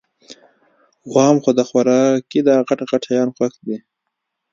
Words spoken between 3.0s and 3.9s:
شیان خوښ دي